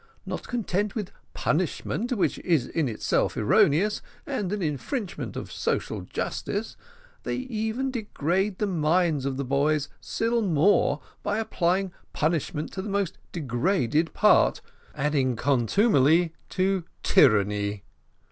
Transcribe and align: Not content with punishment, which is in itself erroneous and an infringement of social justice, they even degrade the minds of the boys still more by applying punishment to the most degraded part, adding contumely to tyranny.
Not 0.25 0.47
content 0.47 0.95
with 0.95 1.11
punishment, 1.35 2.11
which 2.13 2.39
is 2.39 2.65
in 2.65 2.89
itself 2.89 3.37
erroneous 3.37 4.01
and 4.25 4.51
an 4.51 4.63
infringement 4.63 5.35
of 5.37 5.51
social 5.51 6.01
justice, 6.01 6.75
they 7.21 7.35
even 7.35 7.91
degrade 7.91 8.57
the 8.57 8.65
minds 8.65 9.25
of 9.27 9.37
the 9.37 9.45
boys 9.45 9.89
still 9.99 10.41
more 10.41 11.01
by 11.21 11.37
applying 11.37 11.91
punishment 12.13 12.71
to 12.73 12.81
the 12.81 12.89
most 12.89 13.19
degraded 13.31 14.11
part, 14.15 14.59
adding 14.95 15.35
contumely 15.35 16.33
to 16.49 16.83
tyranny. 17.03 17.83